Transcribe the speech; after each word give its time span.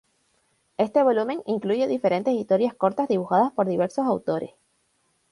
Este 0.77 1.03
volumen 1.03 1.43
incluye 1.45 1.85
diferentes 1.85 2.33
historias 2.33 2.73
cortas 2.73 3.07
dibujadas 3.07 3.51
por 3.51 3.67
diversos 3.67 4.07
autores. 4.07 4.49